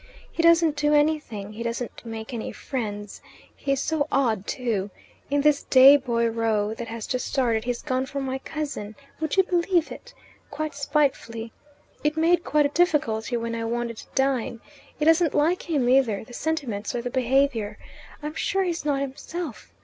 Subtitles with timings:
[0.31, 1.53] He doesn't do anything.
[1.53, 3.21] He doesn't make any friends.
[3.55, 4.89] He is so odd, too.
[5.29, 8.95] In this day boy row that has just started he's gone for my cousin.
[9.19, 10.15] Would you believe it?
[10.49, 11.53] Quite spitefully.
[12.03, 14.59] It made quite a difficulty when I wanted to dine.
[14.99, 17.77] It isn't like him either the sentiments or the behaviour.
[18.23, 19.71] I'm sure he's not himself.